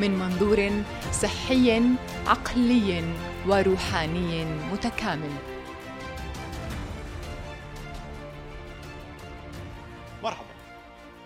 [0.00, 1.82] من منظور صحي
[2.26, 3.14] عقلي
[3.46, 5.30] وروحاني متكامل.
[10.22, 10.46] مرحبا.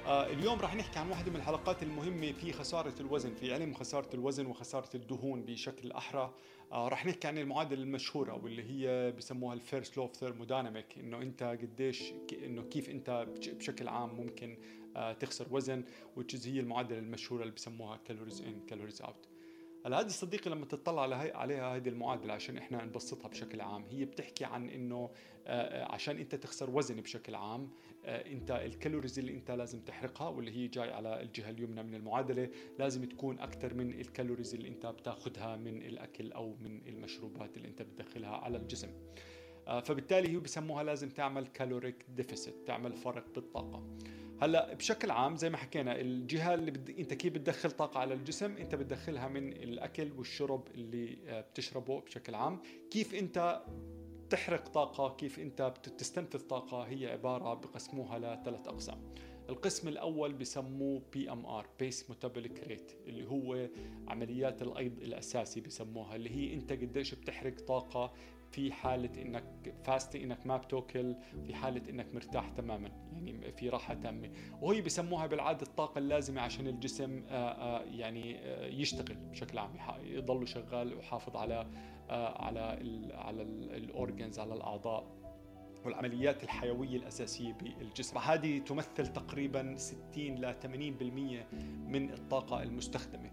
[0.06, 4.08] آه اليوم راح نحكي عن واحدة من الحلقات المهمة في خسارة الوزن في علم خسارة
[4.14, 6.34] الوزن وخسارة الدهون بشكل أحرى.
[6.72, 11.22] آه راح نحكي عن المعادلة المشهورة واللي هي بسموها ال first law of thermodynamic إنه
[11.22, 12.02] أنت قديش
[12.44, 13.26] إنه كيف أنت
[13.58, 14.56] بشكل عام ممكن
[15.20, 15.84] تخسر وزن
[16.18, 19.28] which هي المعادلة المشهورة اللي بسموها calories in calories out
[19.86, 21.02] هلا هذه صديقي لما تطلع
[21.34, 25.10] عليها هذه المعادلة عشان إحنا نبسطها بشكل عام هي بتحكي عن إنه
[25.46, 27.70] آه، عشان أنت تخسر وزن بشكل عام
[28.04, 31.94] آه، أنت ال calories اللي أنت لازم تحرقها واللي هي جاي على الجهة اليمنى من
[31.94, 37.56] المعادلة لازم تكون أكثر من ال calories اللي أنت بتاخذها من الأكل أو من المشروبات
[37.56, 38.88] اللي أنت بتدخلها على الجسم.
[39.68, 43.96] آه، فبالتالي هي بسموها لازم تعمل caloric deficit تعمل فرق بالطاقة.
[44.42, 46.90] هلا بشكل عام زي ما حكينا الجهة اللي بد...
[46.98, 51.16] انت كيف بتدخل طاقة على الجسم؟ انت بتدخلها من الأكل والشرب اللي
[51.50, 52.60] بتشربه بشكل عام.
[52.90, 53.62] كيف انت
[54.30, 59.14] تحرق طاقة؟ كيف أنت بتستنفذ طاقة؟ هي عبارة بقسموها لثلاث أقسام.
[59.48, 63.68] القسم الأول بسموه BMR base metabolic rate اللي هو
[64.08, 68.12] عمليات الأيض الأساسي بسموها اللي هي أنت قديش بتحرق طاقة
[68.54, 69.44] في حالة إنك
[69.84, 71.16] فاستي إنك ما بتأكل
[71.46, 74.30] في حالة إنك مرتاح تماما يعني في راحة تامة.
[74.62, 79.70] وهي بسموها بالعادة الطاقة اللازمة عشان الجسم آه، آه، يعني آه، يشتغل بشكل عام
[80.02, 81.66] يضل شغال ويحافظ على
[82.10, 85.04] على ال على الاورجنز على الأعضاء
[85.84, 88.18] والعمليات الحيوية الأساسية بالجسم.
[88.18, 91.46] هذه تمثل تقريبا 60 ل 80%
[91.88, 93.30] من الطاقة المستخدمة.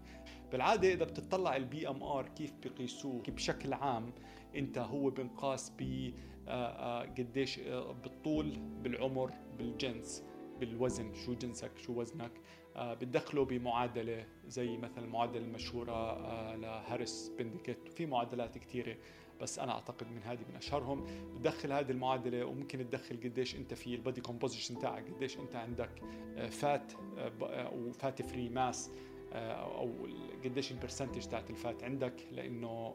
[0.52, 4.12] بالعادة إذا بتطلع ال BMR كيف بقيسوه بشكل عام
[4.56, 6.12] انت هو بنقاس ب
[6.48, 10.24] آه، آه، قديش آه، بالطول بالعمر بالجنس
[10.60, 11.14] بالوزن.
[11.14, 12.30] شو جنسك؟ شو وزنك؟
[12.76, 18.96] بتدخله بمعادلة زي مثلا المعادلة المشهورة لهاريس بنديكت وفي معادلات كثيرة
[19.40, 21.06] بس أنا أعتقد من هذه من أشهرهم.
[21.34, 25.90] بتدخل هذه المعادلة وممكن تدخل قديش أنت في ال body composition تاعك قديش أنت عندك
[26.50, 26.92] fat
[27.72, 28.90] و fat free mass
[29.32, 29.90] أو
[30.44, 32.14] قديش ال percentage تاعت ال fat عندك.
[32.30, 32.94] لأنه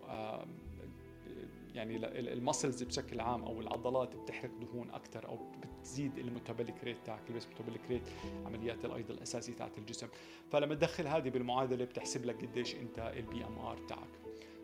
[1.77, 1.97] يعني
[2.33, 7.21] ال muscles بشكل عام أو العضلات بتحرق دهون أكثر أو بتزيد ال metabolic rate تاعك
[7.29, 8.01] ال base metabolic rate
[8.45, 10.07] عمليات الأيض الاساسي تاعت الجسم.
[10.51, 14.09] فلما تدخل هذه بالمعادلة بتحسب لك قديش أنت ال BMR تاعك.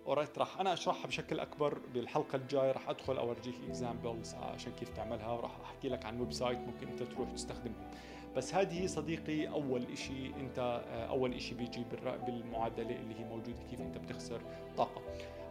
[0.07, 2.71] alright راح أنا أشرحها بشكل أكبر بالحلقة الجاية.
[2.71, 7.31] راح أدخل أورجيك examples عشان كيف تعملها وراح أحكي لك عن website ممكن أنت تروح
[7.31, 7.91] تستخدمه
[8.35, 11.85] بس هذه صديقي أول شيء أنت أول شيء بيجي
[12.25, 14.41] بالمعادلة اللي هي موجودة كيف أنت بتخسر
[14.77, 15.01] طاقة.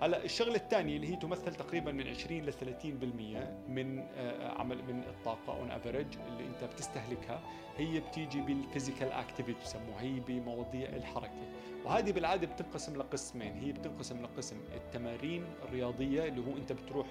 [0.03, 2.57] هلا الشغلة الثانية اللي هي تمثل تقريبا من 20 ل 30%
[3.69, 7.41] من آه، عمل من الطاقة on average اللي أنت بتستهلكها
[7.77, 11.49] هي بتيجي بال physical activity بسموها هي بمواضيع الحركة.
[11.85, 17.07] وهذه بالعادة بتنقسم لقسمين هي بتنقسم لقسم التمارين الرياضية اللي هو أنت بتروح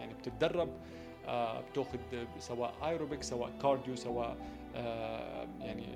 [0.00, 0.68] يعني بتتدرب
[1.26, 1.98] آه، بتأخذ
[2.38, 4.36] سواء ايروبيك سواء cardio سواء
[4.76, 5.86] آه، يعني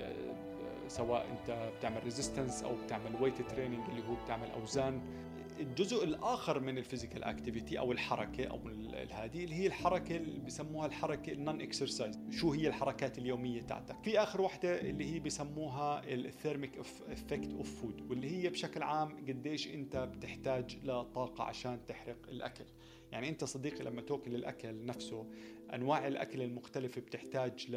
[0.87, 5.01] سواء أنت بتعمل resistance أو بتعمل weight training اللي هو بتعمل أوزان.
[5.59, 8.59] الجزء الآخر من ال physical activity أو الحركة أو
[9.11, 14.19] هذه اللي هي الحركة اللي بسموها الحركة ال non-exercise شو هي الحركات اليومية تاعتك؟ في
[14.19, 16.71] آخر وحدة اللي هي بسموها ال thermic
[17.09, 22.65] effect of food واللي هي بشكل عام قديش أنت بتحتاج لطاقة عشان تحرق الأكل.
[23.11, 25.27] يعني أنت صديقي لما تأكل الأكل نفسه
[25.73, 27.67] أنواع الأكل المختلفة بتحتاج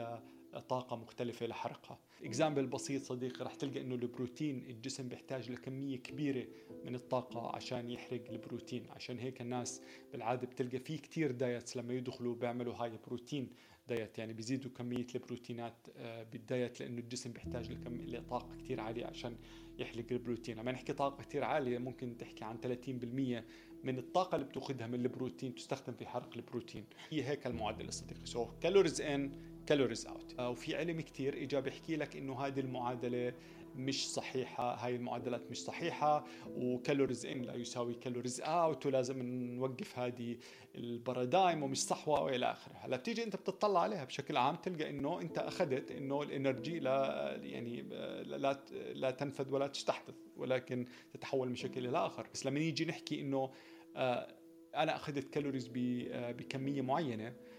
[0.54, 1.98] لطاقه مختلفة لحرقها.
[2.24, 6.46] example بسيط صديقي رح تلقى إنه البروتين الجسم بيحتاج لكمية كبيرة
[6.84, 8.86] من الطاقة عشان يحرق البروتين.
[8.90, 9.82] عشان هيك الناس
[10.12, 13.50] بالعادة بتلقى في كتير diets لما يدخلوا بيعملوا high protein
[13.88, 14.18] diet.
[14.18, 19.36] يعني بيزيدوا كمية البروتينات آه، بال diet لإنه الجسم بيحتاج لكم لطاقة كثير عالية عشان
[19.78, 20.56] يحرق البروتين.
[20.56, 23.44] لما نحكي طاقة كثير عالية ممكن تحكي عن 30%
[23.84, 26.84] من الطاقة اللي بتأخذها من البروتين تستخدم في حرق البروتين.
[27.10, 28.26] هي هيك المعدل صديقي.
[28.26, 33.32] so calories in calories out وفي علم كتير اجى بيحكي لك إنه هذه المعادلة
[33.76, 36.26] مش صحيحة هاي المعادلات مش صحيحة
[36.56, 40.36] و calories in لا يساوي calories out ولازم نوقف هذه
[40.74, 42.72] ال paradigm ومش صح و والى آخره.
[42.74, 47.36] هلا بتيجي أنت بتطلع عليها بشكل عام تلقى إنه أنت أخذت إنه ال energy لا
[47.42, 47.82] يعني
[48.22, 48.60] لا
[48.94, 52.26] لا تنفذ ولا تستحدث ولكن تتحول من شكل إلى آخر.
[52.34, 53.50] بس لما نيجي نحكي إنه
[53.96, 54.34] آه،
[54.76, 57.49] أنا أخذت calories آه، بكمية معينة آه،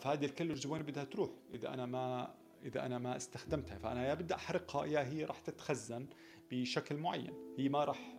[0.00, 1.30] فهذه ال calories وين بدها تروح.
[1.54, 2.34] إذا أنا ما
[2.64, 3.78] إذا أنا ما استخدمتها.
[3.78, 6.06] فأنا يا بدي أحرقها يا هي راح تتخزن
[6.50, 7.54] بشكل معين.
[7.58, 8.18] هي ما راح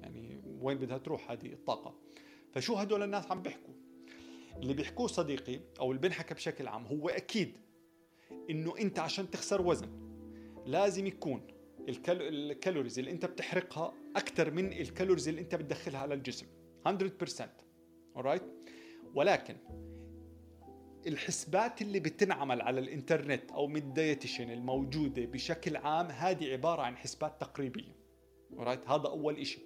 [0.00, 1.94] يعني وين بدها تروح هذه الطاقة.
[2.52, 3.74] فشو هدول الناس عم بيحكوا؟
[4.56, 7.56] اللي بيحكوه صديقي أو اللي بنحكى بشكل عام هو أكيد
[8.50, 9.88] إنه أنت عشان تخسر وزن
[10.66, 11.46] لازم يكون
[11.88, 16.46] ال calories اللي أنت بتحرقها أكثر من ال calories اللي أنت بتدخلها على الجسم.
[16.88, 16.90] 100%
[18.18, 18.42] alright
[19.14, 19.56] ولكن
[21.06, 26.96] الحسبات اللي بتنعمل على الإنترنت أو من ال dietitian الموجودة بشكل عام هذه عبارة عن
[26.96, 28.02] حسبات تقريبية.
[28.56, 29.64] right هذا أول شيء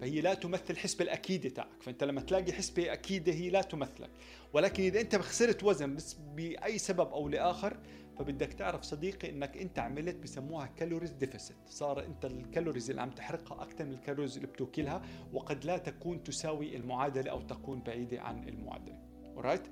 [0.00, 1.82] فهي لا تمثل الحسبه الأكيدة تاعك.
[1.82, 4.10] فأنت لما تلاقي حسبة أكيدة هي لا تمثلك.
[4.52, 7.76] ولكن إذا أنت خسرت وزن بس بأي سبب أو لآخر
[8.18, 13.10] فبدك تعرف صديقي إنك أنت عملت بسموها calories deficit صار أنت ال calories اللي عم
[13.10, 15.02] تحرقها أكثر من ال calories اللي بتوكلها
[15.32, 19.07] وقد لا تكون تساوي المعادلة أو تكون بعيدة عن المعادلة.
[19.40, 19.66] right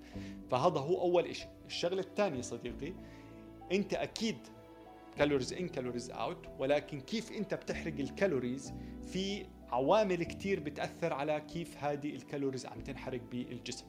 [0.51, 2.93] فهذا هو أول شيء الشغلة الثانية صديقي
[3.73, 4.39] أنت أكيد
[5.17, 8.73] calories in calories out ولكن كيف أنت بتحرق ال calories
[9.13, 13.87] في عوامل كتير بتأثر على كيف هذه ال calories عم تنحرق بالجسم.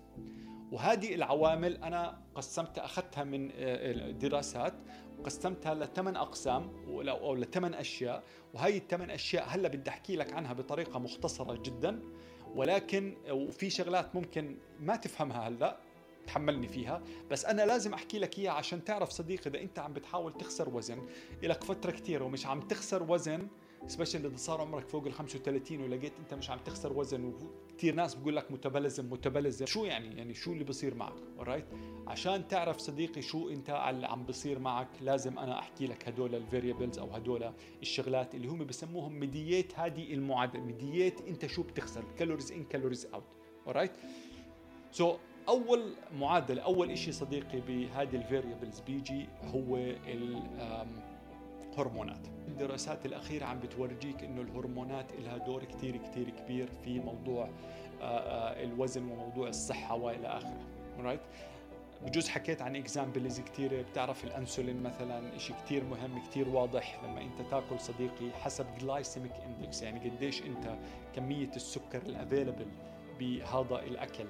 [0.71, 3.47] وهذه العوامل أنا قسمتها أخذتها من
[4.17, 4.73] دراسات
[5.19, 6.69] وقسمتها لثمان أقسام
[7.09, 8.23] أو لثمان أشياء.
[8.53, 12.01] وهي الثمان أشياء هلأ بدي أحكي لك عنها بطريقة مختصرة جدا.
[12.55, 15.77] ولكن وفي شغلات ممكن ما تفهمها هلأ
[16.27, 17.01] تحملني فيها.
[17.31, 21.07] بس أنا لازم أحكي لك إياها عشان تعرف صديقي إذا أنت عم بتحاول تخسر وزن.
[21.43, 23.47] لك فترة كثيره ومش عم تخسر وزن
[23.87, 27.33] سبيشل إذا صار عمرك فوق ال 35 ولقيت أنت مش عم تخسر وزن
[27.73, 29.65] وكثير ناس بقول لك متبلزم متبلزم.
[29.65, 31.65] شو يعني؟ يعني شو اللي بصير معك؟ alright
[32.07, 36.42] عشان تعرف صديقي شو أنت اللي عم بصير معك لازم أنا أحكي لك هدول ال
[36.42, 37.51] variables أو هدول
[37.81, 43.23] الشغلات اللي هم بسموهم mediate هذه المعادله mediate أنت شو بتخسر calories in calories out
[43.67, 43.91] alright
[44.91, 45.15] so
[45.47, 49.77] أول معادله أول شيء صديقي بهذه ال variables بيجي هو
[51.77, 57.49] الهرمونات الدراسات الأخيرة عم بتورجيك إنه الهرمونات لها دور كتير كتير كبير في موضوع
[58.01, 60.67] آه، آه، الوزن وموضوع الصحة وإلى آخره.
[60.99, 61.19] right
[62.05, 67.03] بجوز حكيت عن examples كثيرة بتعرف الأنسولين مثلا شيء كثير مهم كثير واضح.
[67.03, 70.77] لما أنت تاكل صديقي حسب glycemic index يعني قديش أنت
[71.15, 72.67] كمية السكر ال available
[73.19, 74.25] بهذا الأكل.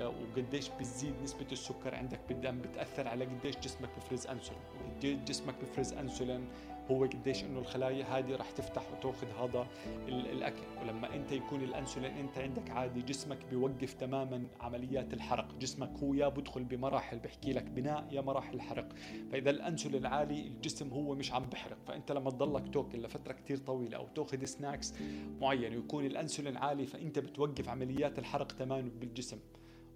[0.00, 4.62] وقديش بتزيد نسبة السكر عندك بالدم بتأثر على قديش جسمك بفرز أنسولين.
[4.96, 6.48] قديش جسمك بفرز أنسولين
[6.90, 9.66] هو قديش إنه الخلايا هذه راح تفتح وتأخذ هذا
[10.08, 10.62] الأكل.
[10.82, 15.54] ولما أنت يكون الأنسولين أنت عندك عادي جسمك بيوقف تماما عمليات الحرق.
[15.60, 18.88] جسمك هو يا بدخل بمراحل بحكي لك بناء يا مراحل حرق.
[19.32, 21.78] فإذا الأنسولين عالي الجسم هو مش عم بحرق.
[21.86, 24.94] فأنت لما تضلك تأكل لفترة كثير طويلة أو تأخذ snacks
[25.40, 29.38] معين ويكون الأنسولين عالي فأنت بتوقف عمليات الحرق تماما بالجسم.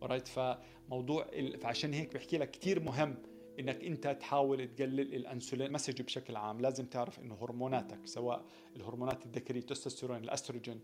[0.03, 1.27] right فموضوع
[1.61, 3.17] فعشان هيك بحكي لك كثير مهم
[3.61, 6.61] إنك أنت تحاول تقلل الأنسولين message بشكل عام.
[6.61, 8.45] لازم تعرف إنه هرموناتك سواء
[8.77, 10.83] الهرمونات الذكرية التستوستيرون الأستروجين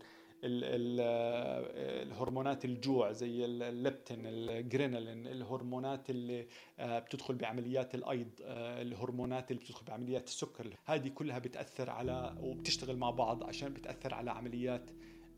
[2.03, 6.47] الهرمونات الجوع زي الليبتين الجرينالين الهرمونات اللي
[6.79, 10.73] آه، بتدخل بعمليات الأيض آه، الهرمونات اللي بتدخل بعمليات السكر.
[10.85, 14.91] هذه كلها بتأثر على وبتشتغل مع بعض عشان بتأثر على عمليات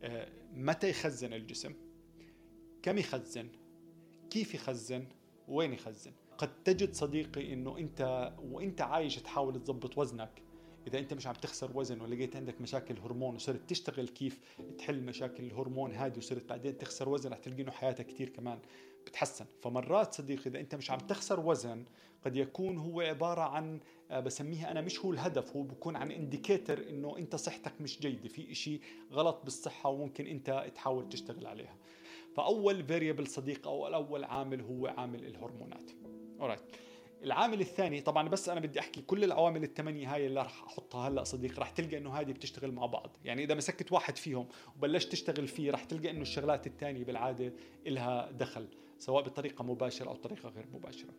[0.03, 1.73] آه، متى يخزن الجسم
[2.83, 3.49] كم يخزن
[4.29, 5.05] كيف يخزن؟
[5.47, 10.41] وين يخزن؟ قد تجد صديقي إنه أنت وأنت عايش تحاول تظبط وزنك.
[10.87, 14.39] إذا أنت مش عم تخسر وزن ولقيت عندك مشاكل هرمون وصرت تشتغل كيف
[14.77, 18.59] تحل مشاكل الهرمون هذه وصرت بعدين تخسر وزن رح تلقي انه حياتك كثير كمان
[19.05, 19.45] بتحسن.
[19.61, 21.85] فمرات صديقي إذا أنت مش عم تخسر وزن
[22.25, 23.79] قد يكون هو عبارة عن
[24.11, 28.27] آه، بسميها أنا مش هو الهدف هو بكون عن indicator إنه أنت صحتك مش جيدة
[28.27, 28.79] في إشي
[29.11, 31.75] غلط بالصحة وممكن أنت تحاول تشتغل عليها.
[32.39, 35.91] فأول variable صديقي أو اول عامل هو عامل الهرمونات.
[36.41, 36.59] alright
[37.23, 41.23] العامل الثاني طبعا بس أنا بدي أحكي كل العوامل الثمانية هاي اللي راح أحطها هلأ
[41.23, 43.17] صديقي راح تلقى إنه هذه بتشتغل مع بعض.
[43.25, 47.53] يعني إذا مسكت واحد فيهم وبلشت تشتغل فيه راح تلقى إنه الشغلات الثانية بالعادة
[47.87, 48.67] إلها دخل.
[48.99, 51.09] سواء بطريقة مباشرة أو طريقة غير مباشرة.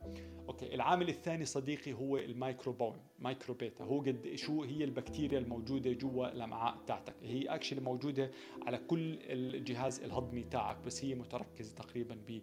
[0.49, 6.33] okay العامل الثاني صديقي هو ال microbiome microbiota هو قد شو هي البكتيريا الموجودة جوا
[6.33, 8.31] الأمعاء تاعتك هي actually موجودة
[8.67, 12.41] على كل الجهاز الهضمي تاعك بس هي متركزة تقريبا ب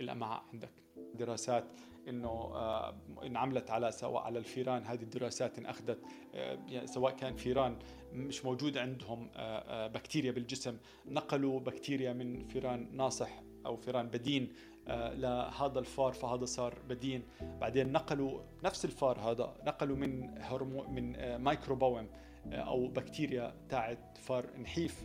[0.00, 0.70] الامعاء عندك.
[1.14, 1.64] دراسات
[2.08, 4.84] إنه آه، انعملت على سواء على الفيران.
[4.84, 5.98] هذه الدراسات انأخذت
[6.34, 7.78] آه، يعني سواء كان فيران
[8.12, 10.76] مش موجود عندهم آه، بكتيريا بالجسم
[11.06, 14.52] نقلوا بكتيريا من فيران ناصح أو فيران بدين
[14.88, 17.22] لهذا الفار فهذا صار بدين.
[17.40, 22.08] بعدين نقلوا نفس الفار هذا نقلوا من هرمو من مايكروبوم
[22.52, 25.04] أو بكتيريا تاعت فار نحيف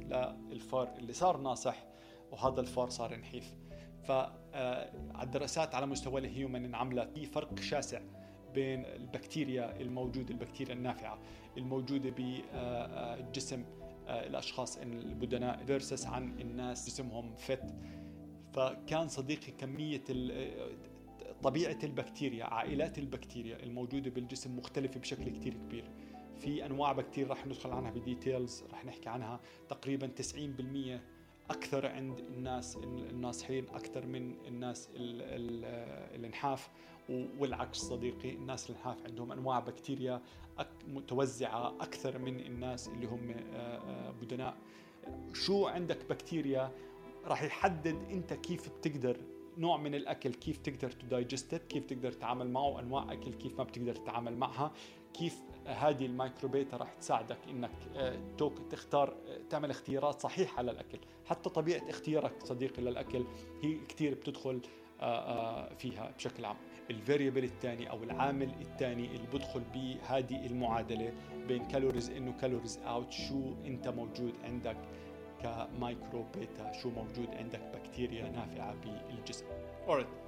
[0.50, 1.86] للفار اللي صار ناصح
[2.32, 3.56] وهذا الفار صار نحيف.
[4.04, 7.10] فالدراسات على مستوى ال human انعملت.
[7.14, 8.02] في فرق شاسع
[8.54, 11.20] بين البكتيريا الموجودة البكتيريا النافعة
[11.58, 13.66] الموجودة بجسم
[14.08, 17.76] الأشخاص البدناء versus عن الناس جسمهم fit.
[18.54, 20.04] فكان صديقي كمية
[21.44, 25.86] طبيعة البكتيريا عائلات البكتيريا الموجودة بالجسم مختلفة بشكل كتير كبير.
[26.40, 29.40] في أنواع بكتيريا رح ندخل عنها بديتيلز رح نحكي عنها.
[29.70, 31.02] تقريبا 90%
[31.50, 36.70] أكثر عند الناس الناصحين أكثر من الناس الإنحاف.
[37.10, 40.22] والعكس صديقي الناس الإنحاف عندهم أنواع بكتيريا
[40.88, 44.58] متوزعة أكثر من الناس اللي هم آه، آه، بدناء.
[45.34, 46.72] شو عندك بكتيريا؟
[47.26, 49.18] راح يحدد انت كيف بتقدر
[49.58, 53.96] نوع من الأكل كيف تقدر تدايجستد كيف تقدر تتعامل معه وانواع أكل كيف ما بتقدر
[53.96, 54.72] تتعامل معها
[55.14, 58.20] كيف هذه ال microbiota راح تساعدك إنك آه،
[58.70, 61.00] تختار آه، تعمل اختيارات صحيحة للأكل.
[61.26, 63.26] حتى طبيعة اختيارك صديقي للأكل
[63.64, 64.62] هي كثير بتدخل
[65.02, 66.58] آه، فيها بشكل عام.
[66.90, 71.14] ال variable الثاني أو العامل الثاني اللي بدخل بهذه المعادلة
[71.48, 74.78] بين calories in و calories out شو أنت موجود عندك.
[75.44, 78.76] ك microbiota شو موجود عندك؟ بكتيريا نافعة
[79.10, 79.46] بالجسم.
[79.88, 80.22] Alright.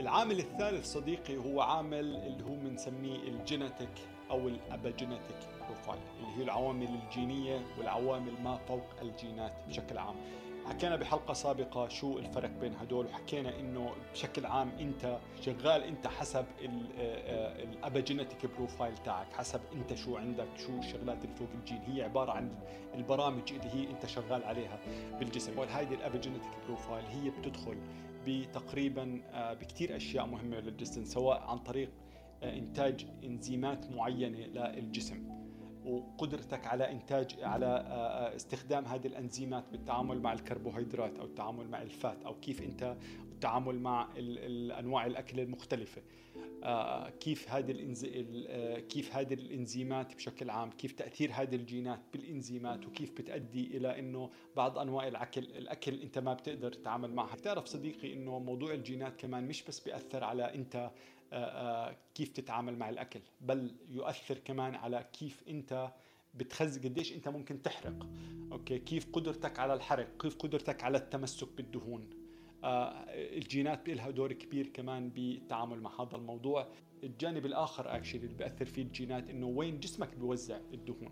[0.00, 3.92] العامل الثالث صديقي هو عامل اللي هو بنسميه ال genetic
[4.30, 10.16] أو ال epigenetic profile اللي هي العوامل الجينية والعوامل ما فوق الجينات بشكل عام.
[10.68, 16.44] حكينا بحلقة سابقة شو الفرق بين هدول وحكينا إنه بشكل عام أنت شغال أنت حسب
[17.62, 21.80] ال epigenetic آه، profile تاعك حسب أنت شو عندك شو الشغلات اللي فوق الجين.
[21.86, 22.50] هي عبارة عن
[22.94, 24.78] البرامج اللي هي أنت شغال عليها
[25.18, 25.58] بالجسم.
[25.58, 27.76] وهذه ال epigenetic profile هي بتدخل
[28.26, 31.90] بتقريبا آه، بكثير أشياء مهمة للجسم سواء عن طريق
[32.42, 35.45] آه، إنتاج إنزيمات معينة للجسم.
[35.86, 41.92] وقدرتك على إنتاج على آه، استخدام هذه الأنزيمات بالتعامل مع الكربوهيدرات أو التعامل مع ال
[41.92, 42.96] fat أو كيف أنت
[43.32, 44.08] التعامل مع
[44.78, 46.02] أنواع الأكل المختلفة
[47.20, 47.72] كيف هذه.
[48.88, 54.78] كيف هذه الأنزيمات بشكل عام كيف تأثير هذه الجينات بالأنزيمات وكيف بتؤدي إلى إنه بعض
[54.78, 59.62] أنواع الأكل الأكل أنت ما بتقدر تتعامل معها بتعرف صديقي إنه موضوع الجينات كمان مش
[59.62, 60.90] بس بيأثر على أنت
[62.14, 65.92] كيف تتعامل مع الأكل بل يؤثر كمان على كيف أنت
[66.34, 68.06] بتخزن قديش أنت ممكن تحرق.
[68.52, 72.10] okay كيف قدرتك على الحرق كيف قدرتك على التمسك بالدهون.
[72.64, 76.68] آه، الجينات لها دور كبير كمان بالتعامل مع هذا الموضوع.
[77.04, 81.10] الجانب الآخر actually اللي بيأثر فيه الجينات إنه وين جسمك بيوزع الدهون.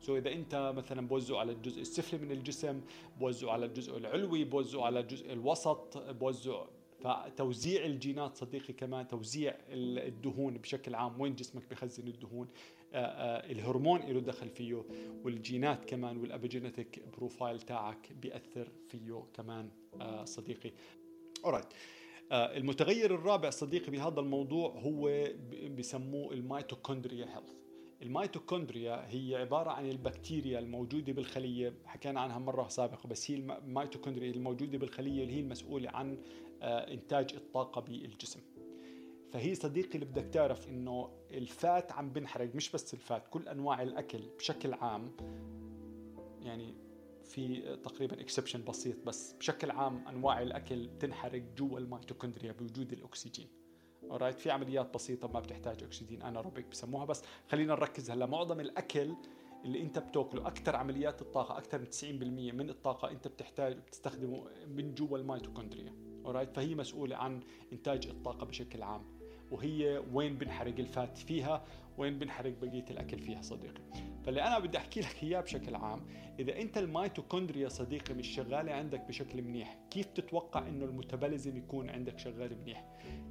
[0.00, 2.80] so إذا أنت مثلا بوزعه على الجزء السفلي من الجسم
[3.20, 6.64] بوزعه على الجزء العلوي بوزعه على الجزء الوسط بوزع
[6.98, 12.48] فتوزيع الجينات صديقي كمان توزيع الدهون بشكل عام وين جسمك بخزن الدهون
[12.92, 14.84] آه، آه، الهرمون له دخل فيه
[15.24, 20.72] والجينات كمان وال epigenetic profile تاعك بيأثر فيه كمان آه، صديقي.
[21.44, 21.66] alright
[22.32, 25.24] المتغير الرابع صديقي بهذا الموضوع هو
[25.78, 27.58] بسموه ال mitochondria health
[28.02, 34.78] الميتوكوندريا هي عبارة عن البكتيريا الموجودة بالخلية حكينا عنها مرة سابقة بس هي الميتوكوندريا الموجودة
[34.78, 36.18] بالخلية اللي هي المسؤولة عن
[36.62, 38.40] إنتاج الطاقة بالجسم.
[39.32, 43.48] فهي صديقي اللي بدك تعرف إنه ال fat عم بنحرق مش بس ال fat كل
[43.48, 45.16] أنواع الأكل بشكل عام
[46.40, 46.74] يعني
[47.24, 53.48] في تقريبا exception بسيط بس بشكل عام أنواع الأكل بتنحرق جوا الميتوكوندريا بوجود الأكسجين.
[54.10, 58.26] alright في عمليات بسيطة ما بتحتاج أكسجين anaerobic بسموها بس خلينا نركز هلأ.
[58.26, 59.14] معظم الأكل
[59.64, 64.94] اللي أنت بتأكله أكثر عمليات الطاقة أكثر من 90% من الطاقة أنت بتحتاج بتستخدمه من
[64.94, 66.07] جوا الميتوكوندريا.
[66.28, 67.40] alright فهي مسؤولة عن
[67.72, 69.02] إنتاج الطاقة بشكل عام.
[69.50, 71.64] وهي وين بنحرق ال fat فيها؟
[71.98, 73.82] وين بنحرق بقية الأكل فيها صديقي؟
[74.24, 76.00] فاللي أنا بدي أحكي لك إياه بشكل عام
[76.38, 81.90] إذا أنت الميتوكوندريا صديقي مش شغالة عندك بشكل منيح كيف تتوقع إنه ال metabolism يكون
[81.90, 82.84] عندك شغال منيح؟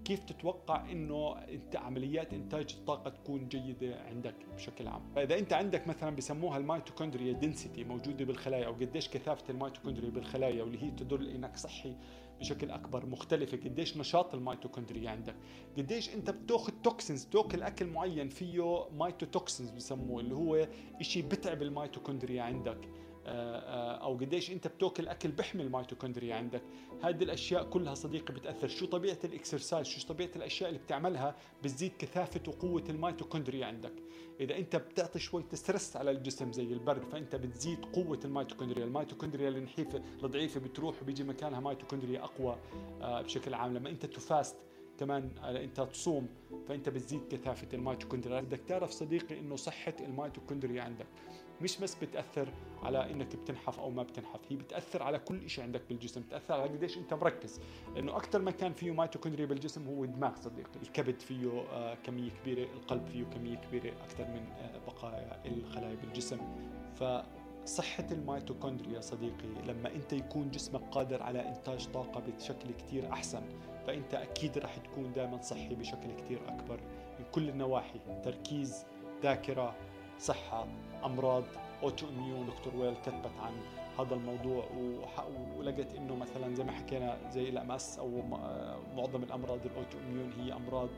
[0.06, 5.88] كيف تتوقع إنه أنت عمليات إنتاج الطاقة تكون جيدة عندك بشكل عام؟ فإذا أنت عندك
[5.88, 11.28] مثلا بسموها ال mitochondria density موجودة بالخلايا أو قديش كثافة الميتوكوندريا بالخلايا واللي هي تدل
[11.28, 11.96] إنك صحي
[12.40, 13.58] بشكل أكبر مختلفة.
[13.58, 15.36] قديش نشاط الميتوكوندريا عندك؟
[15.78, 20.68] قديش أنت بتأخذ toxins تاكل أكل معين فيه mitotoxins بسموه اللي هو
[21.02, 22.90] شيء بتعب الميتوكوندريا عندك.
[23.30, 26.62] أو قديش أنت بتأكل أكل بيحمي الميتوكوندريا عندك.
[27.04, 28.68] هذه الأشياء كلها صديقي بتأثر.
[28.68, 33.94] شو طبيعة ال exercise؟ شو طبيعة الأشياء اللي بتعملها بتزيد كثافة وقوة الميتوكوندريا عندك؟
[34.40, 38.86] إذا أنت بتعطي شوي stress على الجسم زي البرد فأنت بتزيد قوة الميتوكوندريا.
[38.86, 42.58] الميتوكوندريا النحيفه الضعيفة بتروح وبيجي مكانها ميتوكوندريا أقوى
[43.02, 43.74] آه، بشكل عام.
[43.78, 44.56] لما أنت ت fast
[45.00, 46.28] كمان أنت تصوم
[46.68, 48.42] فأنت بتزيد كثافة الميتوكوندريا.
[48.42, 51.08] بدك تعرف صديقي إنه صحة الميتوكوندريا عندك.
[51.62, 52.50] مش بس بتأثر
[52.84, 56.64] على إنك بتنحف أو ما بتنحف هي بتأثر على كل شيء عندك بالجسم بتأثر على
[56.64, 57.60] قديش أنت مركز.
[57.96, 63.06] لأنه أكثر مكان فيه ميتوكوندريا بالجسم هو الدماغ صديقي الكبد فيه آه، كمية كبيرة القلب
[63.08, 66.38] فيه كمية كبيرة أكثر من آه، بقايا الخلايا بالجسم.
[66.96, 67.04] ف
[67.66, 73.42] صحة الميتوكوندريا صديقي لما أنت يكون جسمك قادر على إنتاج طاقة بشكل كتير أحسن
[73.88, 76.80] فأنت أكيد رح تكون دائما صحي بشكل كتير أكبر
[77.20, 78.86] من كل النواحي تركيز
[79.24, 79.76] ذاكرة
[80.20, 80.68] صحة
[81.04, 81.44] أمراض
[81.84, 83.54] autoimmune دكتور ويل كتبت عن
[84.00, 84.66] هذا الموضوع
[85.58, 88.22] ولقيت إنه مثلا زي ما حكينا زي ال MS أو
[88.96, 90.90] معظم الأمراض ال autoimmune هي أمراض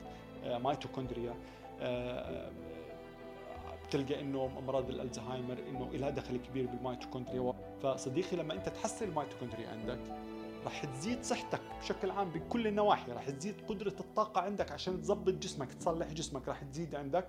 [0.46, 1.34] ميتوكوندريا
[1.82, 2.52] آه،
[3.88, 10.00] بتلقى إنه أمراض الألزهايمر إنه لها دخل كبير بالميتوكوندريا فصديقي لما أنت تحسن الميتوكوندريا عندك
[10.66, 15.74] رح تزيد صحتك بشكل عام بكل النواحي رح تزيد قدرة الطاقة عندك عشان تظبط جسمك
[15.74, 17.28] تصلح جسمك رح تزيد عندك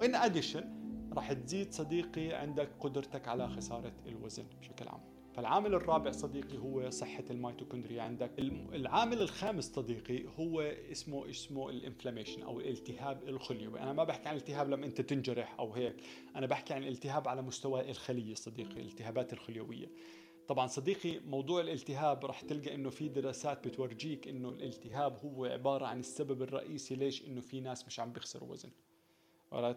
[0.00, 0.64] و in addition
[1.12, 5.00] رح تزيد صديقي عندك قدرتك على خسارة الوزن بشكل عام.
[5.34, 8.30] فالعامل الرابع صديقي هو صحة الميتوكوندريا عندك.
[8.38, 13.80] العامل الخامس صديقي هو اسمه اسمه ال inflammation أو الالتهاب الخليوي.
[13.80, 15.96] أنا ما بحكي عن التهاب لما أنت تنجرح أو هيك.
[16.36, 19.90] أنا بحكي عن الالتهاب على مستوى الخلية صديقي الالتهابات الخليوية.
[20.48, 26.00] طبعا صديقي موضوع الالتهاب رح تلقى إنه في دراسات بتورجيك إنه الالتهاب هو عبارة عن
[26.00, 28.70] السبب الرئيسي ليش إنه في ناس مش عم بيخسروا وزن.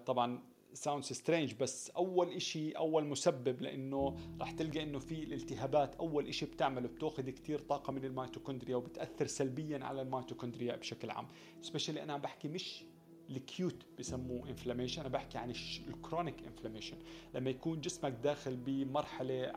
[0.06, 0.44] طبعا
[0.74, 6.46] sounds strange بس أول إشي أول مسبب لإنه راح تلقى إنه في الالتهابات أول إشي
[6.46, 11.28] بتعمله بتأخذ كثير طاقة من الميتوكوندريا وبتأثر سلبيا على الميتوكوندريا بشكل عام.
[11.62, 12.84] especially أنا عم بحكي مش
[13.30, 15.54] ال acute بسموه inflammation أنا بحكي عن
[15.88, 16.98] ال chronic inflammation
[17.34, 19.54] لما يكون جسمك داخل بمرحلة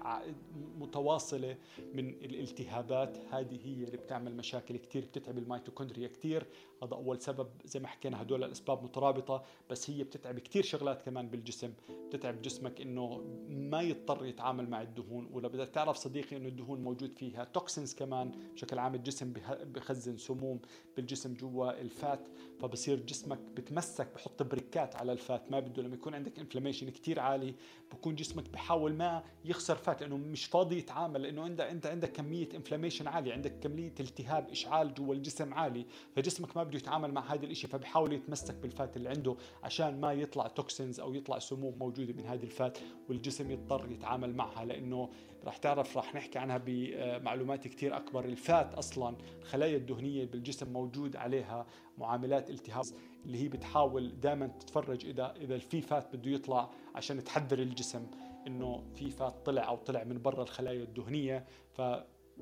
[0.78, 1.56] متواصلة
[1.94, 6.46] من الالتهابات هذه هي اللي بتعمل مشاكل كثير بتتعب الميتوكوندريا كثير
[6.82, 11.28] هذا أول سبب زي ما حكينا هدول الأسباب مترابطة بس هي بتتعب كثير شغلات كمان
[11.28, 11.72] بالجسم.
[12.08, 17.12] بتتعب جسمك إنه ما يضطر يتعامل مع الدهون ولا بدك تعرف صديقي إنه الدهون موجود
[17.12, 17.44] فيها.
[17.44, 20.60] toxins كمان بشكل عام الجسم بخزن سموم
[20.96, 22.28] بالجسم جوا ال fat
[22.60, 25.50] فبصير جسمك بتمسك بحط بريكات على ال fat.
[25.50, 27.54] ما بده لما يكون عندك inflammation كثير عالي
[27.92, 32.48] بكون جسمك بحاول ما يخسر fat لأنه مش فاضي يتعامل لأنه انت انت عندك كمية
[32.54, 35.86] inflammation عالية عندك كمية التهاب إشعال جوا الجسم عالي.
[36.16, 40.12] فجسمك ما بده يتعامل مع هذا الشيء فبحاول يتمسك بال fat اللي عنده عشان ما
[40.12, 42.78] يطلع toxins أو يطلع سموم موجودة من هذه ال fat
[43.08, 45.10] والجسم يضطر يتعامل معها لأنه
[45.44, 48.24] راح تعرف راح نحكي عنها بمعلومات كثير أكبر.
[48.24, 51.66] ال fat أصلا الخلايا الدهنية بالجسم موجود عليها
[51.98, 52.84] معاملات التهاب
[53.26, 58.06] اللي هي بتحاول دائما تتفرج إذا إذا في fat بده يطلع عشان تحذر الجسم
[58.46, 61.44] إنه في fat طلع أو طلع من برا الخلايا الدهنية.
[61.72, 61.80] ف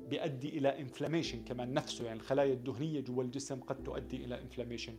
[0.09, 4.95] بيؤدي إلى inflammation كمان نفسه يعني الخلايا الدهنية جوا الجسم قد تؤدي إلى inflammation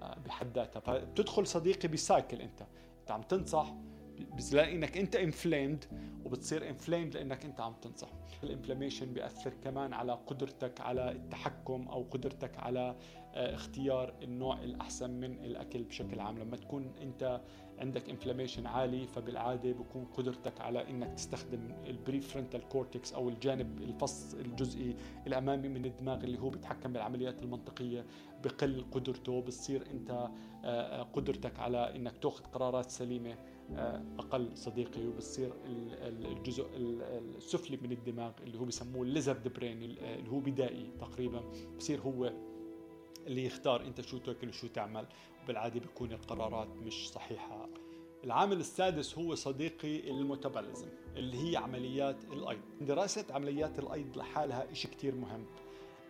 [0.00, 0.80] آه، بحد ذاتها.
[0.80, 2.66] فبتدخل صديقي ب cycle أنت
[3.00, 3.74] أنت عم تنصح
[4.20, 5.84] بتلاقي إنك أنت inflamed
[6.24, 8.08] وبتصير inflamed لأنك أنت عم تنصح.
[8.44, 12.96] ال inflammation بيأثر كمان على قدرتك على التحكم أو قدرتك على
[13.34, 16.38] آه، اختيار النوع الأحسن من الأكل بشكل عام.
[16.38, 17.40] لما تكون أنت
[17.78, 24.34] عندك inflammation عالي فبالعادة بكون قدرتك على إنك تستخدم ال prefrontal cortex أو الجانب الفص
[24.34, 24.96] الجبهي
[25.26, 28.06] الأمامي من الدماغ اللي هو بيتحكم بالعمليات المنطقية
[28.44, 30.30] بقل قدرته بتصير أنت آه،
[30.64, 33.36] آه، قدرتك على إنك تاخذ قرارات سليمة.
[34.18, 35.52] أقل صديقي وبصير
[36.02, 41.52] الجزء السفلي من الدماغ اللي هو بسموه الليزرد برين اللي هو بدائي تقريبا.
[41.78, 42.32] بصير هو
[43.26, 45.06] اللي يختار أنت شو تأكل وشو تعمل
[45.44, 47.68] وبالعادة بيكون القرارات مش صحيحة.
[48.24, 52.60] العامل السادس هو صديقي الميتابوليزم اللي هي عمليات الأيض.
[52.80, 55.44] دراسة عمليات الأيض لحالها شيء كثير مهم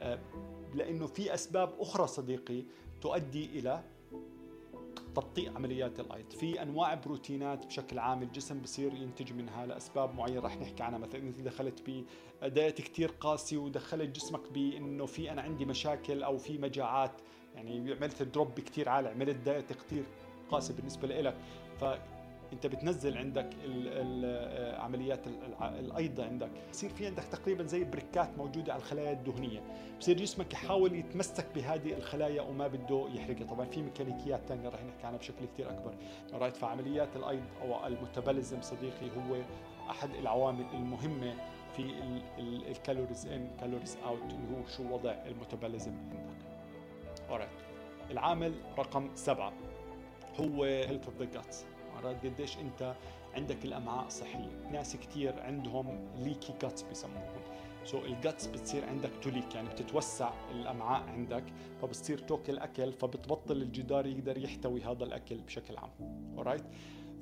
[0.00, 0.18] آه،
[0.74, 2.62] لأنه في أسباب أخرى صديقي
[3.00, 3.84] تؤدي إلى
[5.14, 6.30] تبطيء عمليات الأيض.
[6.30, 10.40] في أنواع بروتينات بشكل عام الجسم بصير ينتج منها لأسباب معينة.
[10.40, 10.98] رح نحكي عنها.
[10.98, 12.04] مثلا انت دخلت
[12.42, 17.20] بدايت كثير قاسي ودخلت جسمك بإنه في أنا عندي مشاكل أو في مجاعات
[17.54, 20.04] يعني عملت دروب كثير عالي عملت دايت كثير
[20.50, 21.36] قاسي بالنسبة لك
[22.54, 23.50] انت بتنزل عندك
[24.78, 25.26] عمليات
[25.60, 26.50] الايض عندك.
[26.70, 29.60] بصير في عندك تقريبا زي بريكات موجودة على الخلايا الدهنية.
[30.00, 33.44] بصير جسمك يحاول يتمسك بهذه الخلايا وما بده يحرقها.
[33.44, 35.94] طبعا في ميكانيكيات ثانية رح نحكي عنها بشكل كثير أكبر.
[36.32, 39.36] right فعمليات الأيض أو ال metabolism صديقي هو
[39.90, 41.34] أحد العوامل المهمة
[41.76, 41.94] في
[42.68, 46.44] ال calories in calories out اللي هو شو وضع ال metabolism عندك.
[47.30, 47.64] Alright
[48.10, 49.52] العامل رقم سبعة.
[50.40, 51.64] هو health of the guts
[52.12, 52.94] قديش انت
[53.34, 54.68] عندك الامعاء صحية.
[54.72, 57.42] ناس كثير عندهم leaky guts بيسموهم
[57.84, 61.44] so ال guts بتصير عندك to leak يعني بتتوسع الامعاء عندك
[61.82, 65.90] فبتصير تاكل أكل فبتبطل الجدار يقدر يحتوي هذا الأكل بشكل عام.
[66.36, 66.64] Alright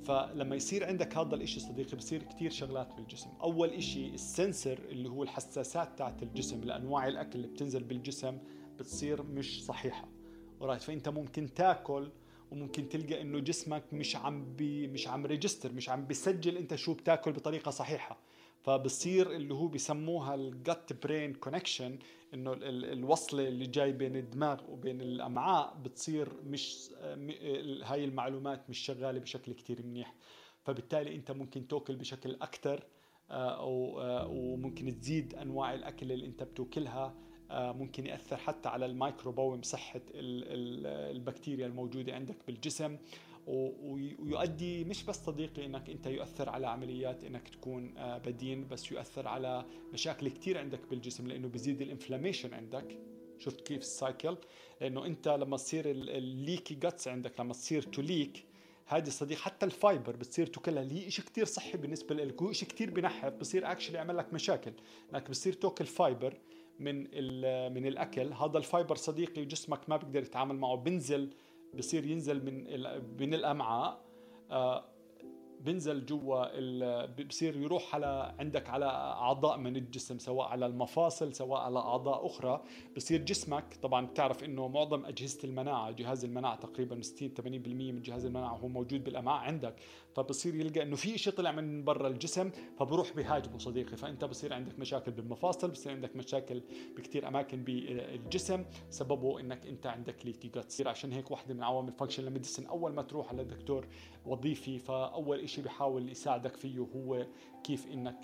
[0.04, 3.30] فلما يصير عندك هذا الإشي صديقي بصير كثير شغلات بالجسم.
[3.42, 8.38] أول إشي ال sensor اللي هو الحساسات تاعت الجسم لأنواع الأكل اللي بتنزل بالجسم
[8.78, 10.08] بتصير مش صحيحة.
[10.60, 12.10] و right فأنت ممكن تاكل
[12.52, 16.94] وممكن تلقى إنه جسمك مش عم بي مش عم register مش عم بيسجل أنت شو
[16.94, 18.18] بتاكل بطريقة صحيحة.
[18.64, 21.98] فبصير اللي هو بيسموها ال gut brain connection
[22.34, 26.90] إنه الوصلة اللي جاي بين الدماغ وبين الأمعاء بتصير مش
[27.84, 30.14] هاي المعلومات مش شغالة بشكل كتير منيح.
[30.64, 32.84] فبالتالي أنت ممكن تأكل بشكل أكثر
[33.30, 37.14] أو وممكن تزيد أنواع الأكل اللي أنت بتأكلها.
[37.52, 42.96] ممكن يأثر حتى على الميكروبوم صحة البكتيريا الموجودة عندك بالجسم
[43.46, 49.28] ويؤدي مش بس صديقي إنك أنت يؤثر على عمليات إنك تكون آه، بدين بس يؤثر
[49.28, 52.98] على مشاكل كثير عندك بالجسم لأنه بيزيد ال inflammation عندك.
[53.38, 54.36] شفت كيف ال cycle؟
[54.80, 58.44] لأنه أنت لما تصير ال leaky guts عندك لما تصير to leak
[58.86, 62.52] هذه صديقي حتى ال fiber بتصير تاكلها اللي هي شيء كثير صحي بالنسبة لك هو
[62.52, 64.72] شيء كثير بنحف بصير actually يعمل لك مشاكل
[65.12, 66.38] انك بتصير تاكل fiber
[66.78, 66.96] من
[67.74, 68.32] من الأكل.
[68.32, 71.30] هذا ال fiber صديقي جسمك ما بيقدر يتعامل معه بنزل
[71.74, 72.64] بصير ينزل من
[73.20, 74.04] من الأمعاء.
[74.50, 74.84] آه،
[75.64, 81.78] بنزل جوا بصير يروح على عندك على أعضاء من الجسم سواء على المفاصل سواء على
[81.78, 82.62] أعضاء أخرى.
[82.96, 87.42] بصير جسمك طبعا بتعرف إنه معظم أجهزة المناعة جهاز المناعة تقريبا 60 80%
[87.92, 89.76] من جهاز المناعة هو موجود بالأمعاء عندك.
[90.14, 93.96] فبصير يلقى إنه في شيء طلع من برا الجسم فبروح بهاجمه صديقي.
[93.96, 96.62] فأنت بصير عندك مشاكل بالمفاصل بصير عندك مشاكل
[96.96, 98.64] بكثير أماكن بالجسم.
[98.90, 103.02] سببه إنك أنت عندك leaky guts عشان هيك واحدة من عوامل functional medicine أول ما
[103.02, 103.86] تروح على دكتور
[104.26, 107.26] وظيفي فأول شيء بيحاول يساعدك فيه هو
[107.64, 108.16] كيف إنك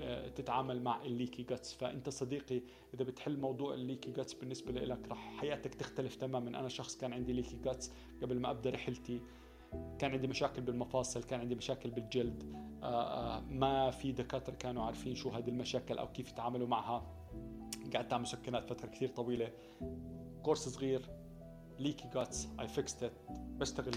[0.00, 1.72] آه، تتعامل مع ال leaky guts.
[1.72, 2.62] فأنت صديقي
[2.94, 6.60] إذا بتحل موضوع ال leaky guts بالنسبة لك رح حياتك تختلف تماما.
[6.60, 7.92] أنا شخص كان عندي leaky guts
[8.22, 9.20] قبل ما أبدأ رحلتي.
[9.98, 12.42] كان عندي مشاكل بالمفاصل كان عندي مشاكل بالجلد.
[12.82, 17.06] آه، آه، ما في دكاترة كانوا عارفين شو هذه المشاكل أو كيف يتعاملوا معها.
[17.94, 19.52] قعدت أعمل مسكنات فترة كثير طويلة.
[20.42, 21.25] of course صغير
[21.78, 23.92] leaky guts I fixed it بشتغل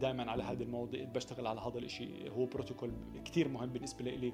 [0.00, 1.04] دائما على هذا المواضيع.
[1.04, 2.92] بشتغل على هذا الشيء هو بروتوكول
[3.24, 4.32] كثير مهم بالنسبة لي.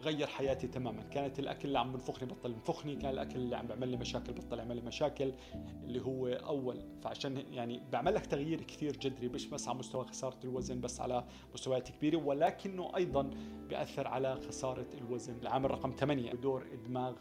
[0.00, 1.02] غير حياتي تماما.
[1.02, 2.96] كانت الأكل اللي عم بنفخني بطل ينفخني.
[2.96, 5.32] كان الأكل اللي عم بيعمل لي مشاكل بطل يعمل لي مشاكل.
[5.84, 6.84] اللي هو أول.
[7.02, 9.28] فعشان يعني بيعمل لك تغيير كثير جذري.
[9.28, 12.16] مش بس على مستوى خسارة الوزن بس على مستويات كبيرة.
[12.16, 13.30] ولكنه أيضا
[13.68, 15.34] بيأثر على خسارة الوزن.
[15.42, 17.16] العامل رقم 8 بدور الدماغ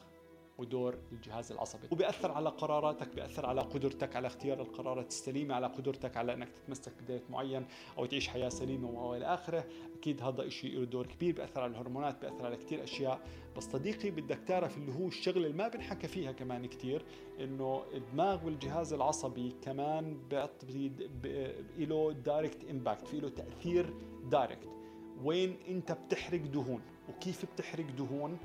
[0.60, 1.88] ودور الجهاز العصبي.
[1.92, 6.92] وبيأثر على قراراتك بيأثر على قدرتك على اختيار القرارات السليمة على قدرتك على أنك تتمسك
[7.04, 7.66] بداية معين
[7.98, 9.66] أو تعيش حياة سليمة وإلى آخره.
[10.00, 13.20] أكيد هذا إشي له دور كبير بيأثر على الهرمونات بيأثر على كثير أشياء.
[13.58, 17.06] بس صديقي بدك تعرف اللي هو الشغل اللي ما بنحكى فيها كمان كثير
[17.40, 20.92] إنه الدماغ والجهاز العصبي كمان بيعطي
[21.78, 24.70] له direct impact في له تأثير direct
[25.24, 28.38] وين أنت بتحرق دهون؟ وكيف بتحرق دهون؟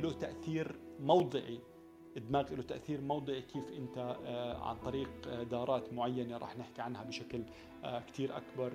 [0.00, 1.60] له تأثير موضعي.
[2.16, 7.04] الدماغ له تأثير موضعي كيف أنت آه، عن طريق آه، دارات معينة راح نحكي عنها
[7.04, 7.42] بشكل
[7.84, 8.72] آه، كثير أكبر.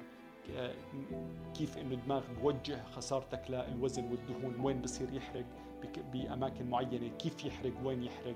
[1.53, 5.45] كيف إنه الدماغ بوجه خسارتك للوزن والدهون وين بصير يحرق
[6.13, 8.36] بأماكن معينة كيف يحرق وين يحرق.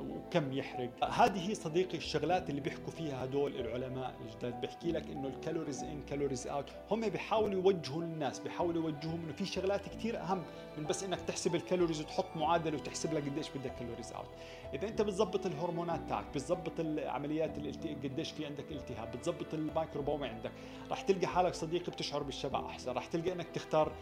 [0.00, 1.04] وكم يحرق.
[1.04, 4.60] هذه صديقي الشغلات اللي بيحكوا فيها هدول العلماء الجداد.
[4.60, 9.32] بيحكي لك إنه ال calories in calories out هم بيحاولوا يوجهوا الناس بيحاولوا يوجهوهم إنه
[9.32, 10.42] في شغلات كثير أهم
[10.78, 14.28] من بس إنك تحسب الكالوريز وتحط معادلة وتحسب لك قديش بدك calories out
[14.74, 17.56] إذا أنت بتظبط الهرمونات تاعك بتظبط العمليات
[18.04, 20.52] قديش في عندك التهاب بتظبط الميكروبوم عندك
[20.90, 23.92] راح تلقى حالك صديقي بتشعر بالشبع أحسن راح تلقى إنك تختار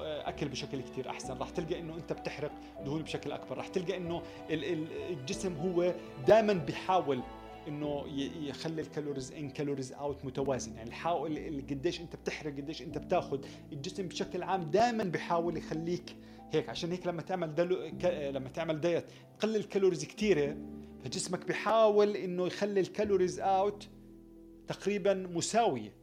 [0.00, 1.36] أكل بشكل كثير أحسن.
[1.38, 2.52] راح تلقى إنه أنت بتحرق
[2.84, 3.56] دهون بشكل أكبر.
[3.56, 5.94] راح تلقى إنه الجسم هو
[6.26, 7.20] دائما بيحاول
[7.68, 8.04] إنه
[8.42, 13.44] يخلي ال calories in calories out متوازن يعني حاول قديش أنت بتحرق قديش أنت بتاخذ
[13.72, 16.16] الجسم بشكل عام دائما بيحاول يخليك
[16.52, 16.68] هيك.
[16.68, 18.04] عشان هيك لما تعمل low ك...
[18.04, 19.04] لما تعمل دايت
[19.38, 20.56] تقلل calories كثيره
[21.04, 23.88] فجسمك بيحاول إنه يخلي ال calories out
[24.68, 25.99] تقريبا مساوية.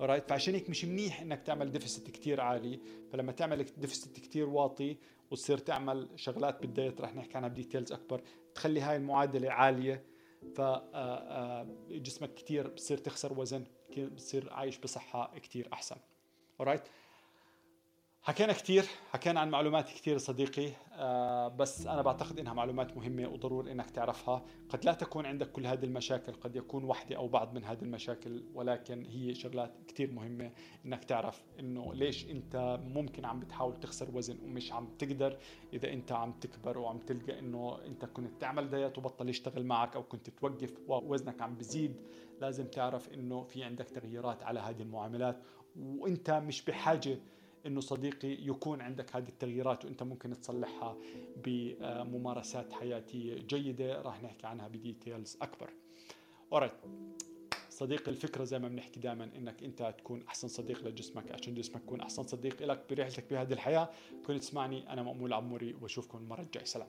[0.00, 2.80] Right فعشان هيك مش منيح إنك تعمل deficit كثير عالي.
[3.12, 4.96] فلما تعمل deficit كثير واطي
[5.30, 8.22] وتصير تعمل شغلات بالدايت رح نحكي عنها ب details أكبر.
[8.54, 10.04] تخلي هاي المعادلة عالية.
[10.54, 13.64] فجسمك كثير بصير تخسر وزن
[14.16, 15.96] بصير عايش بصحة كثير أحسن.
[16.62, 16.80] Alright
[18.26, 23.72] حكينا كثير حكينا عن معلومات كثير صديقي آه بس أنا بعتقد إنها معلومات مهمة وضروري
[23.72, 24.42] إنك تعرفها.
[24.68, 28.44] قد لا تكون عندك كل هذه المشاكل قد يكون وحدة أو بعض من هذه المشاكل
[28.54, 30.50] ولكن هي شغلات كثير مهمة
[30.86, 35.38] إنك تعرف إنه ليش أنت ممكن عم بتحاول تخسر وزن ومش عم تقدر.
[35.72, 40.02] إذا أنت عم تكبر وعم تلقى إنه أنت كنت تعمل دايت وبطل يشتغل معك أو
[40.02, 41.96] كنت توقف ووزنك عم بزيد
[42.40, 45.42] لازم تعرف إنه في عندك تغييرات على هذه المعاملات.
[45.76, 47.18] وأنت مش بحاجة
[47.66, 50.96] إنه صديقي يكون عندك هذه التغييرات وإنت ممكن تصلحها
[51.44, 55.70] بممارسات حياتية جيدة راح نحكي عنها ب details أكبر.
[56.52, 56.72] اورايت
[57.70, 62.00] صديقي الفكرة زي ما بنحكي دائما إنك إنت تكون أحسن صديق لجسمك عشان جسمك يكون
[62.00, 63.90] أحسن صديق لك برحلتك بهذه الحياة
[64.26, 66.64] كنت تسمعني أنا مأمول عموري وأشوفكم المره الجاية.
[66.64, 66.88] سلام.